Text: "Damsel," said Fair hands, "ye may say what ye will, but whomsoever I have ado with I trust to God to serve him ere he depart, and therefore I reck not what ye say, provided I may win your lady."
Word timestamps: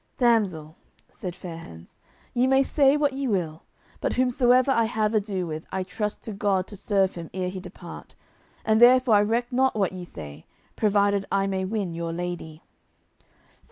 "Damsel," 0.17 0.77
said 1.11 1.35
Fair 1.35 1.57
hands, 1.59 1.99
"ye 2.33 2.47
may 2.47 2.63
say 2.63 2.97
what 2.97 3.13
ye 3.13 3.27
will, 3.27 3.61
but 3.99 4.13
whomsoever 4.13 4.71
I 4.71 4.85
have 4.85 5.13
ado 5.13 5.45
with 5.45 5.67
I 5.71 5.83
trust 5.83 6.23
to 6.23 6.33
God 6.33 6.65
to 6.69 6.75
serve 6.75 7.13
him 7.13 7.29
ere 7.35 7.49
he 7.49 7.59
depart, 7.59 8.15
and 8.65 8.81
therefore 8.81 9.13
I 9.17 9.21
reck 9.21 9.51
not 9.51 9.75
what 9.75 9.91
ye 9.93 10.03
say, 10.03 10.47
provided 10.75 11.27
I 11.31 11.45
may 11.45 11.65
win 11.65 11.93
your 11.93 12.13
lady." 12.13 12.63